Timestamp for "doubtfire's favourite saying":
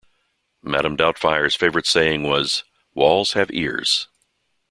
0.97-2.23